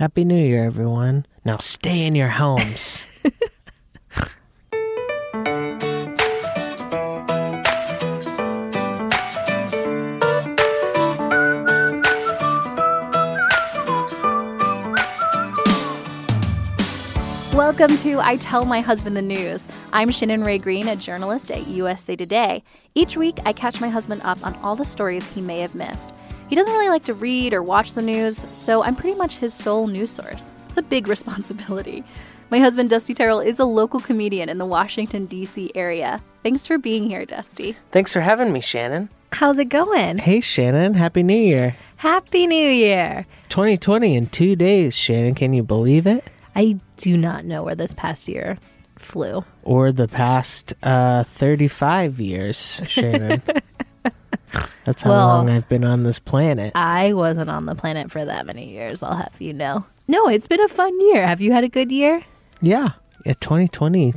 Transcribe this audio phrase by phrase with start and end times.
[0.00, 1.26] Happy New Year, everyone.
[1.44, 3.02] Now stay in your homes.
[17.52, 19.66] Welcome to I Tell My Husband the News.
[19.92, 22.64] I'm Shannon Rae Green, a journalist at USA Today.
[22.94, 26.14] Each week, I catch my husband up on all the stories he may have missed.
[26.50, 29.54] He doesn't really like to read or watch the news, so I'm pretty much his
[29.54, 30.52] sole news source.
[30.68, 32.02] It's a big responsibility.
[32.50, 35.70] My husband, Dusty Terrell, is a local comedian in the Washington, D.C.
[35.76, 36.20] area.
[36.42, 37.76] Thanks for being here, Dusty.
[37.92, 39.10] Thanks for having me, Shannon.
[39.30, 40.18] How's it going?
[40.18, 40.94] Hey, Shannon.
[40.94, 41.76] Happy New Year.
[41.98, 43.26] Happy New Year!
[43.50, 45.36] 2020 in two days, Shannon.
[45.36, 46.28] Can you believe it?
[46.56, 48.58] I do not know where this past year
[48.96, 49.44] flew.
[49.62, 52.56] Or the past uh, 35 years,
[52.88, 53.40] Shannon.
[54.84, 56.72] That's how Well- long I've been on this planet.
[56.74, 59.84] I wasn't on the planet for that many years, I'll have you know.
[60.08, 61.26] No, it's been a fun year.
[61.26, 62.22] Have you had a good year?
[62.60, 62.90] Yeah.
[63.24, 64.14] yeah 2020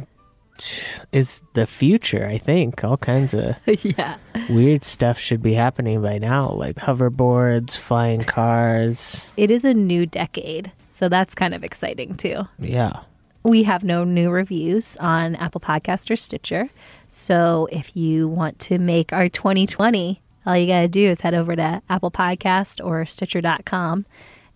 [1.12, 2.84] is the future, I think.
[2.84, 4.18] All kinds of yeah.
[4.50, 9.28] weird stuff should be happening by now, like hoverboards, flying cars.
[9.38, 12.48] It is a new decade, so that's kind of exciting too.
[12.60, 13.02] Yeah.
[13.44, 16.70] We have no new reviews on Apple Podcast or Stitcher.
[17.16, 21.36] So if you want to make our 2020, all you got to do is head
[21.36, 24.08] over to Apple Podcast or Stitcher.com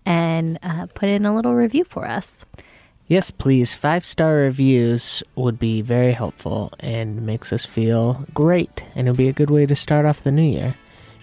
[0.08, 2.46] and uh, put in a little review for us.
[3.06, 3.76] Yes, please.
[3.76, 8.84] Five star reviews would be very helpful and makes us feel great.
[8.96, 10.76] And it'll be a good way to start off the new year.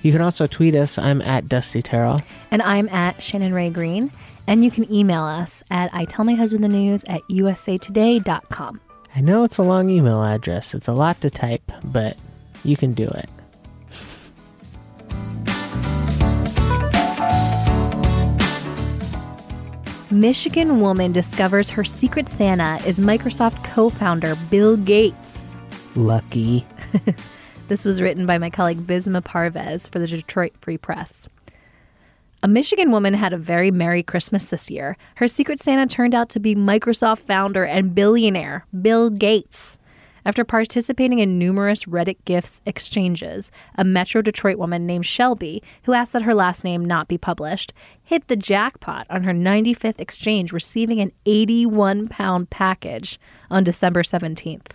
[0.03, 0.99] You can also tweet us.
[0.99, 2.23] I'm at Dusty Terrell.
[2.53, 4.12] And I'm at Shannon Rae Green.
[4.47, 8.81] And you can email us at I tell my husband the news at usatoday.com.
[9.17, 12.17] I know it's a long email address, it's a lot to type, but
[12.65, 13.29] you can do it.
[20.11, 25.57] Michigan woman discovers her secret Santa is Microsoft co founder Bill Gates.
[25.95, 26.67] Lucky.
[27.67, 31.31] This was written by my colleague Bisma Parvez for the Detroit Free Press.
[32.44, 34.99] A Michigan woman had a very Merry Christmas this year.
[35.15, 39.78] Her secret Santa turned out to be Microsoft founder and billionaire Bill Gates.
[40.27, 46.12] After participating in numerous Reddit gifts exchanges, a Metro Detroit woman named Shelby, who asked
[46.12, 47.72] that her last name not be published,
[48.03, 53.19] hit the jackpot on her 95th exchange, receiving an 81 pound package
[53.50, 54.66] on December 17th.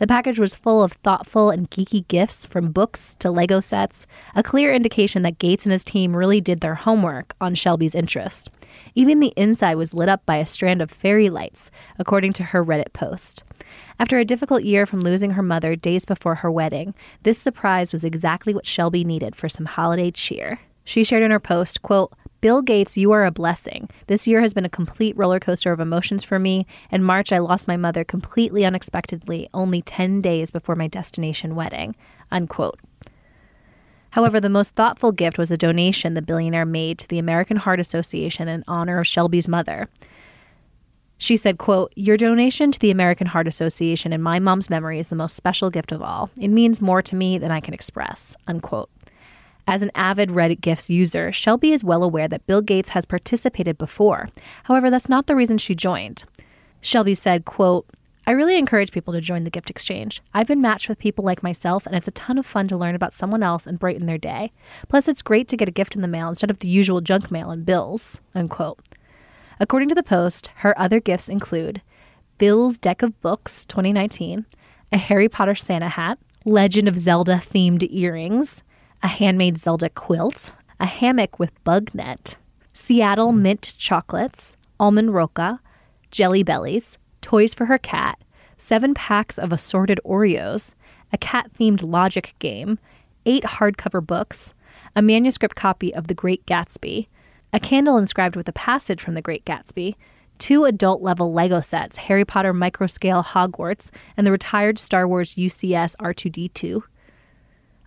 [0.00, 4.42] The package was full of thoughtful and geeky gifts from books to Lego sets, a
[4.42, 8.48] clear indication that Gates and his team really did their homework on Shelby's interest.
[8.94, 12.64] Even the inside was lit up by a strand of fairy lights, according to her
[12.64, 13.44] Reddit post.
[13.98, 16.94] After a difficult year from losing her mother days before her wedding,
[17.24, 20.60] this surprise was exactly what Shelby needed for some holiday cheer.
[20.82, 23.90] She shared in her post, quote, Bill Gates, you are a blessing.
[24.06, 26.66] This year has been a complete roller coaster of emotions for me.
[26.90, 31.94] In March, I lost my mother completely unexpectedly, only 10 days before my destination wedding.
[32.30, 32.80] Unquote.
[34.12, 37.78] However, the most thoughtful gift was a donation the billionaire made to the American Heart
[37.78, 39.90] Association in honor of Shelby's mother.
[41.18, 45.08] She said, quote, Your donation to the American Heart Association in my mom's memory is
[45.08, 46.30] the most special gift of all.
[46.38, 48.34] It means more to me than I can express.
[48.48, 48.88] Unquote.
[49.70, 53.78] As an avid Reddit gifts user, Shelby is well aware that Bill Gates has participated
[53.78, 54.28] before.
[54.64, 56.24] However, that's not the reason she joined.
[56.80, 57.86] Shelby said, quote,
[58.26, 60.22] I really encourage people to join the gift exchange.
[60.34, 62.96] I've been matched with people like myself, and it's a ton of fun to learn
[62.96, 64.50] about someone else and brighten their day.
[64.88, 67.30] Plus, it's great to get a gift in the mail instead of the usual junk
[67.30, 68.20] mail and bills.
[68.34, 68.80] Unquote.
[69.60, 71.80] According to the post, her other gifts include
[72.38, 74.46] Bill's Deck of Books 2019,
[74.90, 78.64] a Harry Potter Santa hat, Legend of Zelda themed earrings,
[79.02, 82.36] a handmade Zelda quilt, a hammock with bug net,
[82.72, 85.60] Seattle mint chocolates, almond roca,
[86.10, 88.18] jelly bellies, toys for her cat,
[88.56, 90.74] seven packs of assorted Oreos,
[91.12, 92.78] a cat themed logic game,
[93.26, 94.54] eight hardcover books,
[94.94, 97.08] a manuscript copy of The Great Gatsby,
[97.52, 99.94] a candle inscribed with a passage from The Great Gatsby,
[100.38, 105.96] two adult level Lego sets Harry Potter Microscale Hogwarts and the retired Star Wars UCS
[105.96, 106.82] R2D2,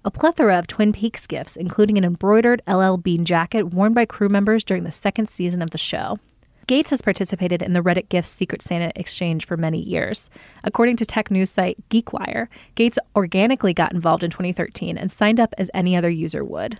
[0.06, 4.30] a plethora of Twin Peaks gifts, including an embroidered LL Bean jacket worn by crew
[4.30, 6.20] members during the second season of the show,
[6.66, 10.30] Gates has participated in the Reddit Gifts Secret Santa exchange for many years.
[10.64, 15.54] According to tech news site GeekWire, Gates organically got involved in 2013 and signed up
[15.58, 16.80] as any other user would.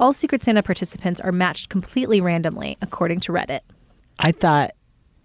[0.00, 3.60] All Secret Santa participants are matched completely randomly, according to Reddit.
[4.18, 4.72] I thought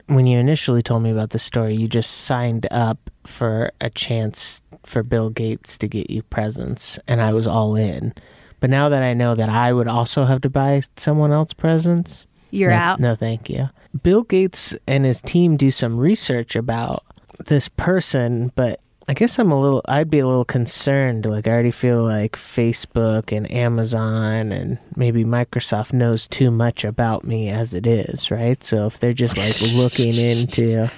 [0.08, 4.62] when you initially told me about the story, you just signed up for a chance
[4.86, 8.14] for Bill Gates to get you presents, and I was all in.
[8.60, 12.26] But now that I know that I would also have to buy someone else presents,
[12.52, 13.00] You're no, out.
[13.00, 13.70] No, thank you.
[14.02, 17.04] Bill Gates and his team do some research about
[17.46, 21.26] this person, but I guess I'm a little, I'd be a little concerned.
[21.26, 27.26] Like, I already feel like Facebook and Amazon and maybe Microsoft knows too much about
[27.26, 28.64] me as it is, right?
[28.64, 30.90] So if they're just like looking into,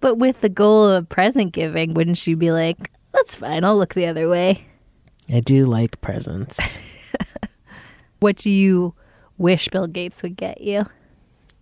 [0.00, 3.94] But with the goal of present giving, wouldn't you be like, that's fine, I'll look
[3.94, 4.66] the other way?
[5.32, 6.78] I do like presents.
[8.20, 8.94] What do you
[9.38, 10.84] wish Bill Gates would get you?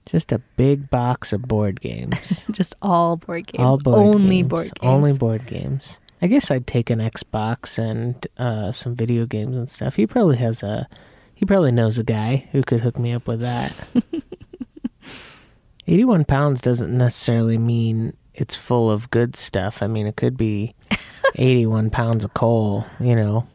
[0.09, 2.47] Just a big box of board games.
[2.51, 3.63] Just all board games.
[3.65, 4.49] All board Only games.
[4.49, 4.79] board games.
[4.83, 6.01] Only board games.
[6.21, 9.95] I guess I'd take an Xbox and uh, some video games and stuff.
[9.97, 10.89] He probably has a.
[11.35, 13.73] He probably knows a guy who could hook me up with that.
[15.87, 19.83] Eighty-one pounds doesn't necessarily mean it's full of good stuff.
[19.83, 20.75] I mean, it could be
[21.37, 22.85] eighty-one pounds of coal.
[23.01, 23.47] You know,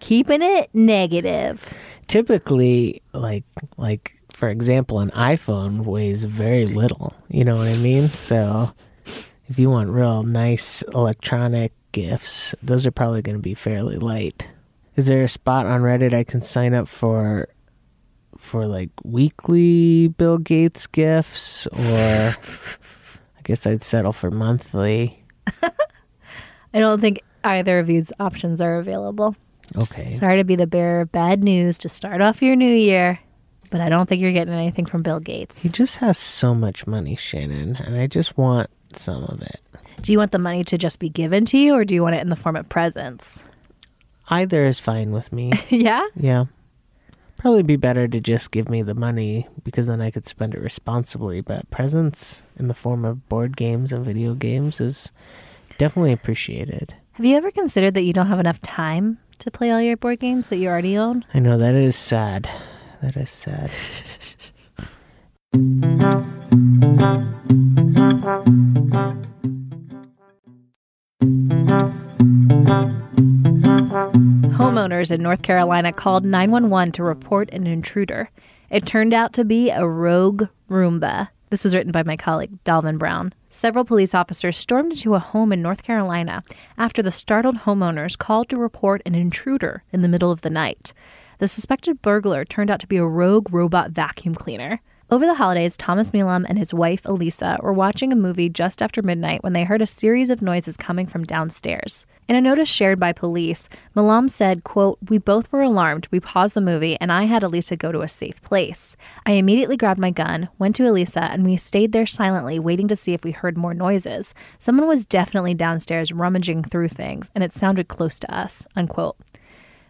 [0.00, 1.72] Keeping it negative.
[2.06, 3.44] typically, like
[3.76, 7.14] like for example, an iPhone weighs very little.
[7.28, 8.08] You know what I mean?
[8.08, 8.72] So,
[9.46, 14.46] if you want real nice electronic gifts, those are probably going to be fairly light.
[14.96, 17.48] Is there a spot on Reddit I can sign up for
[18.38, 25.24] for like weekly Bill Gates gifts or I guess I'd settle for monthly.
[25.62, 29.36] I don't think either of these options are available.
[29.76, 30.10] Okay.
[30.10, 33.18] Sorry to be the bearer of bad news to start off your new year,
[33.70, 35.62] but I don't think you're getting anything from Bill Gates.
[35.62, 39.60] He just has so much money, Shannon, and I just want some of it.
[40.02, 42.14] Do you want the money to just be given to you, or do you want
[42.14, 43.42] it in the form of presents?
[44.30, 45.52] Either is fine with me.
[45.70, 46.06] yeah?
[46.16, 46.44] Yeah.
[47.38, 50.60] Probably be better to just give me the money because then I could spend it
[50.60, 51.40] responsibly.
[51.40, 55.12] But presents in the form of board games and video games is
[55.78, 56.94] definitely appreciated.
[57.12, 60.20] Have you ever considered that you don't have enough time to play all your board
[60.20, 61.24] games that you already own?
[61.32, 62.50] I know that is sad.
[63.00, 63.70] That is sad.
[74.58, 78.30] Homeowners in North Carolina called 911 to report an intruder.
[78.68, 81.28] It turned out to be a rogue Roomba.
[81.50, 83.32] This was written by my colleague, Dalvin Brown.
[83.48, 86.42] Several police officers stormed into a home in North Carolina
[86.76, 90.92] after the startled homeowners called to report an intruder in the middle of the night.
[91.38, 94.80] The suspected burglar turned out to be a rogue robot vacuum cleaner.
[95.10, 99.00] Over the holidays, Thomas Milam and his wife Elisa were watching a movie just after
[99.00, 102.04] midnight when they heard a series of noises coming from downstairs.
[102.28, 106.08] In a notice shared by police, Milam said, quote, We both were alarmed.
[106.10, 108.96] We paused the movie and I had Elisa go to a safe place.
[109.24, 112.96] I immediately grabbed my gun, went to Elisa, and we stayed there silently waiting to
[112.96, 114.34] see if we heard more noises.
[114.58, 119.16] Someone was definitely downstairs rummaging through things, and it sounded close to us, unquote.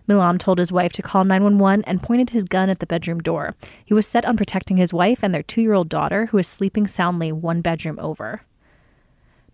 [0.09, 3.55] Milam told his wife to call 911 and pointed his gun at the bedroom door.
[3.85, 6.49] He was set on protecting his wife and their two year old daughter, who was
[6.49, 8.41] sleeping soundly one bedroom over.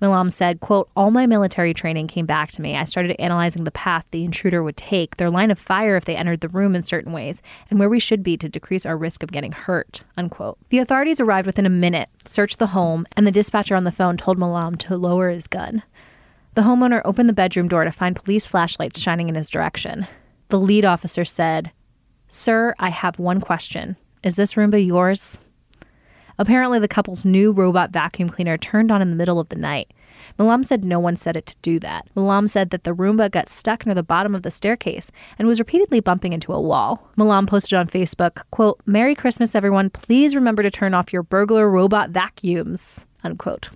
[0.00, 2.76] Milam said, quote, All my military training came back to me.
[2.76, 6.16] I started analyzing the path the intruder would take, their line of fire if they
[6.16, 9.22] entered the room in certain ways, and where we should be to decrease our risk
[9.22, 10.58] of getting hurt, unquote.
[10.68, 14.16] The authorities arrived within a minute, searched the home, and the dispatcher on the phone
[14.16, 15.82] told Milam to lower his gun.
[16.54, 20.06] The homeowner opened the bedroom door to find police flashlights shining in his direction.
[20.48, 21.72] The lead officer said,
[22.28, 23.96] Sir, I have one question.
[24.22, 25.38] Is this Roomba yours?
[26.38, 29.92] Apparently, the couple's new robot vacuum cleaner turned on in the middle of the night.
[30.38, 32.08] Milam said no one said it to do that.
[32.14, 35.58] Milam said that the Roomba got stuck near the bottom of the staircase and was
[35.58, 37.08] repeatedly bumping into a wall.
[37.16, 39.90] Milam posted on Facebook, quote, Merry Christmas, everyone.
[39.90, 43.68] Please remember to turn off your burglar robot vacuums, unquote.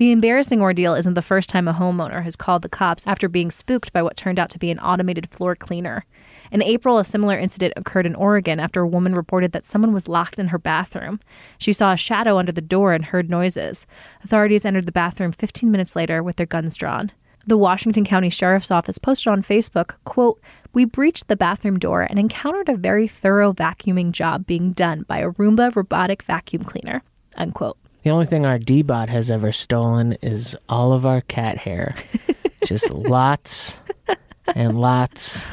[0.00, 3.50] The embarrassing ordeal isn't the first time a homeowner has called the cops after being
[3.50, 6.06] spooked by what turned out to be an automated floor cleaner.
[6.50, 10.08] In April, a similar incident occurred in Oregon after a woman reported that someone was
[10.08, 11.20] locked in her bathroom.
[11.58, 13.86] She saw a shadow under the door and heard noises.
[14.24, 17.12] Authorities entered the bathroom 15 minutes later with their guns drawn.
[17.46, 20.40] The Washington County Sheriff's Office posted on Facebook, quote,
[20.72, 25.18] We breached the bathroom door and encountered a very thorough vacuuming job being done by
[25.18, 27.02] a Roomba robotic vacuum cleaner,
[27.36, 27.76] unquote.
[28.02, 31.94] The only thing our Deebot has ever stolen is all of our cat hair.
[32.64, 33.80] Just lots
[34.54, 35.46] and lots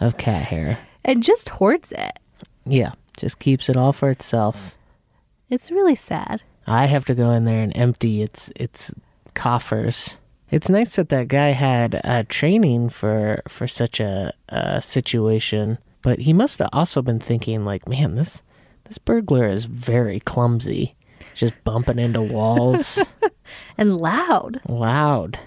[0.00, 0.78] of cat hair.
[1.04, 2.18] And just hoards it.
[2.66, 4.76] Yeah, just keeps it all for itself.
[5.48, 6.42] It's really sad.
[6.66, 8.92] I have to go in there and empty its its
[9.34, 10.18] coffers.
[10.50, 16.20] It's nice that that guy had uh, training for for such a, a situation, but
[16.20, 18.42] he must have also been thinking like, man, this
[18.84, 20.94] this burglar is very clumsy,
[21.40, 23.12] just bumping into walls,
[23.78, 24.60] And loud.
[24.68, 25.38] loud.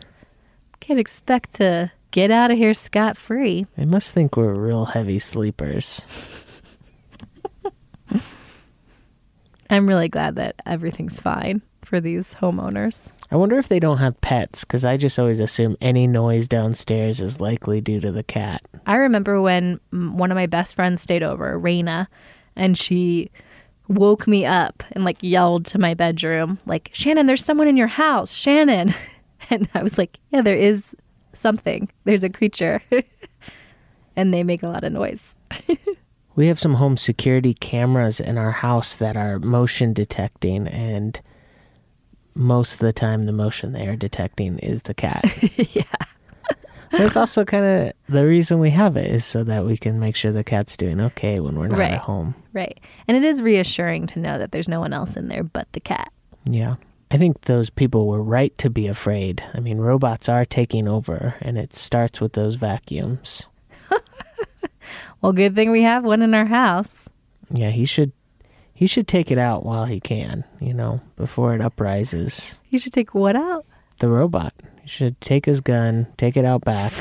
[0.82, 3.66] Can't expect to get out of here scot free.
[3.78, 6.02] They must think we're real heavy sleepers.
[9.70, 13.10] I'm really glad that everything's fine for these homeowners.
[13.32, 17.20] I wonder if they don't have pets, because I just always assume any noise downstairs
[17.22, 18.62] is likely due to the cat.
[18.86, 22.08] I remember when one of my best friends stayed over, Raina,
[22.56, 23.32] and she
[23.98, 27.88] woke me up and like yelled to my bedroom, like, Shannon, there's someone in your
[27.88, 28.94] house, Shannon.
[29.50, 30.96] And I was like, yeah, there is
[31.34, 31.90] something.
[32.06, 32.82] There's a creature.
[34.16, 35.36] and they make a lot of noise.
[36.36, 41.20] We have some home security cameras in our house that are motion detecting, and
[42.34, 45.24] most of the time, the motion they are detecting is the cat.
[45.76, 45.84] yeah.
[46.94, 50.16] That's also kind of the reason we have it is so that we can make
[50.16, 51.92] sure the cat's doing okay when we're not Right.
[51.94, 52.36] at home.
[52.54, 52.80] Right.
[53.08, 55.80] And it is reassuring to know that there's no one else in there but the
[55.80, 56.12] cat.
[56.46, 56.76] Yeah.
[57.12, 59.44] I think those people were right to be afraid.
[59.54, 63.44] I mean, robots are taking over, and it starts with those vacuums.
[65.22, 67.08] Well, good thing we have one in our house.
[67.54, 68.12] Yeah, he should
[68.74, 72.56] he should take it out while he can, you know, before it uprises.
[72.70, 73.66] You should take what out?
[74.00, 74.54] The robot.
[74.84, 76.92] He should take his gun, take it out back,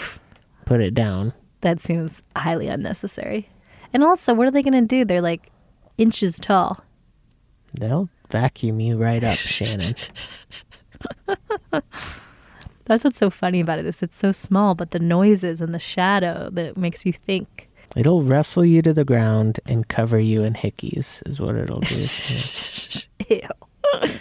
[0.66, 1.32] put it down.
[1.62, 3.48] That seems highly unnecessary.
[3.94, 5.04] And also, what are they going to do?
[5.04, 5.50] They're like
[5.96, 6.84] inches tall.
[7.72, 9.94] They'll vacuum you right up, Shannon.
[12.84, 15.78] That's what's so funny about it is it's so small, but the noises and the
[15.78, 17.70] shadow that makes you think.
[17.96, 21.94] It'll wrestle you to the ground and cover you in hickeys, is what it'll do.
[23.30, 24.18] Ew.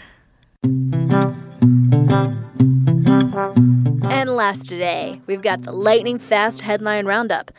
[4.41, 7.51] Last today, we've got the lightning fast headline roundup.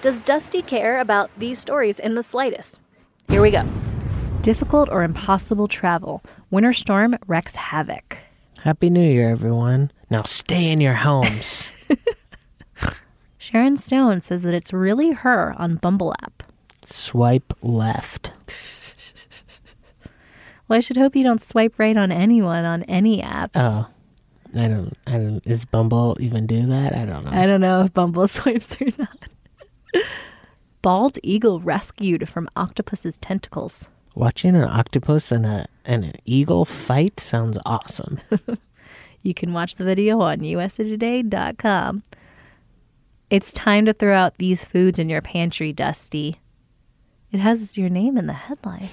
[0.00, 2.80] Does Dusty care about these stories in the slightest?
[3.26, 3.66] Here we go.
[4.42, 6.22] Difficult or impossible travel.
[6.52, 8.18] Winter storm wreaks havoc.
[8.62, 9.90] Happy New Year, everyone.
[10.08, 11.68] Now stay in your homes.
[13.36, 16.44] Sharon Stone says that it's really her on Bumble app.
[16.82, 18.32] Swipe left.
[20.68, 23.50] Well, I should hope you don't swipe right on anyone on any apps.
[23.56, 23.88] Oh,
[24.56, 24.96] I don't.
[25.06, 25.42] I don't.
[25.44, 26.94] Is Bumble even do that?
[26.94, 27.30] I don't know.
[27.30, 30.04] I don't know if Bumble swipes or not.
[30.82, 33.88] Bald eagle rescued from octopus's tentacles.
[34.14, 38.20] Watching an octopus and a and an eagle fight sounds awesome.
[39.24, 42.02] You can watch the video on usatoday.com.
[43.30, 46.36] It's time to throw out these foods in your pantry, Dusty.
[47.32, 48.90] It has your name in the headline.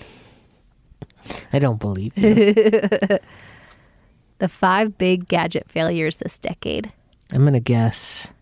[1.51, 2.56] I don't believe you.
[4.41, 6.91] The five big gadget failures this decade.
[7.31, 8.33] I'm gonna guess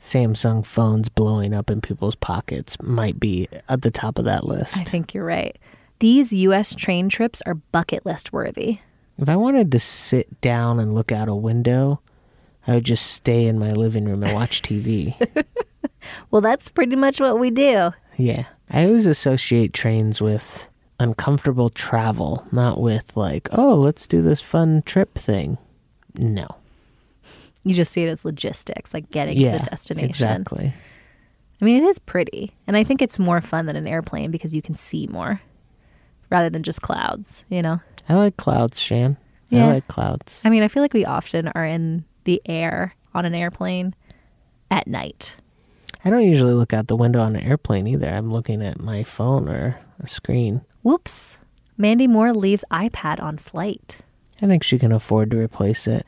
[0.00, 4.76] Samsung phones blowing up in people's pockets might be at the top of that list.
[4.76, 5.56] I think you're right.
[6.00, 6.74] These U.S.
[6.74, 8.80] train trips are bucket list worthy.
[9.18, 12.00] If I wanted to sit down and look out a window,
[12.66, 15.14] I would just stay in my living room and watch TV.
[16.32, 17.92] Well, that's pretty much what we do.
[18.16, 18.46] yeah.
[18.68, 20.66] I always associate trains with
[20.98, 25.58] uncomfortable travel, not with like, oh, let's do this fun trip thing.
[26.14, 26.46] No.
[27.64, 29.52] You just see it as logistics, like getting yeah.
[29.52, 30.08] to the destination.
[30.08, 30.74] Exactly.
[31.60, 32.52] I mean, it is pretty.
[32.66, 35.40] And I think it's more fun than an airplane because you can see more
[36.30, 37.80] rather than just clouds, you know?
[38.08, 39.16] I like clouds, Shan.
[39.50, 39.66] Yeah.
[39.66, 40.42] I like clouds.
[40.44, 43.94] I mean, I feel like we often are in the air on an airplane
[44.70, 45.36] at night.
[46.04, 48.08] I don't usually look out the window on an airplane either.
[48.08, 50.62] I'm looking at my phone or a screen.
[50.82, 51.36] Whoops.
[51.76, 53.98] Mandy Moore leaves iPad on flight.
[54.42, 56.06] I think she can afford to replace it.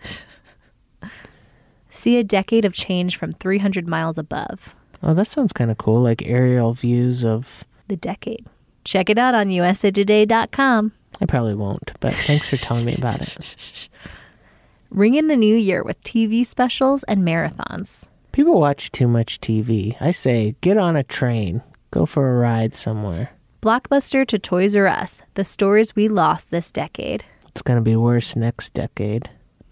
[1.90, 4.74] See a decade of change from 300 miles above.
[5.02, 6.00] Oh, that sounds kind of cool.
[6.00, 7.64] Like aerial views of.
[7.88, 8.46] The decade.
[8.84, 10.92] Check it out on usatoday.com.
[11.20, 13.88] I probably won't, but thanks for telling me about it.
[14.90, 18.06] Ring in the new year with TV specials and marathons.
[18.32, 20.00] People watch too much TV.
[20.00, 23.30] I say, get on a train, go for a ride somewhere.
[23.62, 27.24] Blockbuster to Toys R Us, the stories we lost this decade.
[27.48, 29.28] It's going to be worse next decade.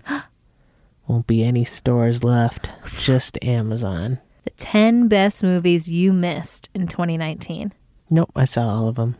[1.07, 2.69] Won't be any stores left,
[2.99, 4.19] just Amazon.
[4.45, 7.73] The 10 best movies you missed in 2019.
[8.11, 9.17] Nope, I saw all of them.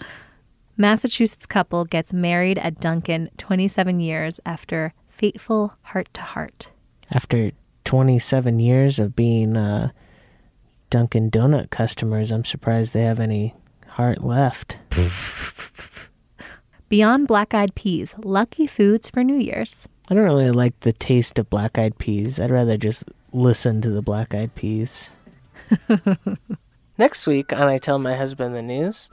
[0.76, 6.72] Massachusetts couple gets married at Dunkin' 27 years after fateful heart to heart.
[7.10, 7.52] After
[7.86, 9.92] 27 years of being uh,
[10.90, 13.54] Dunkin' Donut customers, I'm surprised they have any
[13.88, 14.78] heart left.
[16.88, 19.86] Beyond black eyed peas, lucky foods for New Year's.
[20.08, 22.40] I don't really like the taste of black eyed peas.
[22.40, 25.10] I'd rather just listen to the black eyed peas.
[26.98, 29.10] Next week on I Tell My Husband the News.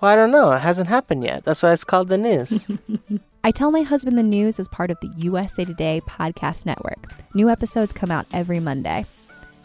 [0.00, 0.52] Well, I don't know.
[0.52, 1.42] It hasn't happened yet.
[1.42, 2.70] That's why it's called the news.
[3.44, 7.12] I Tell My Husband the News as part of the USA Today podcast network.
[7.34, 9.06] New episodes come out every Monday.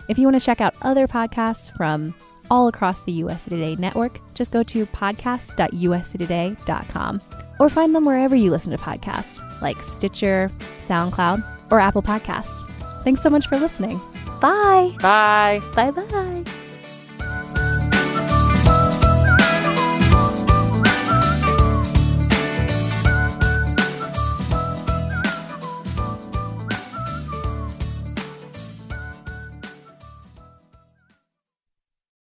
[0.07, 2.13] If you want to check out other podcasts from
[2.51, 7.21] all across the USA Today network, just go to podcast.usatoday.com
[7.59, 10.49] or find them wherever you listen to podcasts, like Stitcher,
[10.81, 12.67] SoundCloud, or Apple Podcasts.
[13.03, 13.99] Thanks so much for listening.
[14.41, 14.91] Bye.
[14.99, 15.61] Bye.
[15.75, 16.43] Bye bye.